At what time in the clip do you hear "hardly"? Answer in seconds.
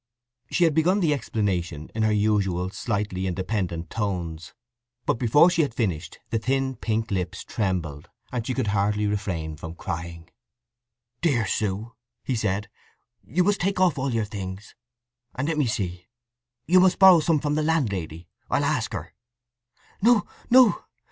8.69-9.05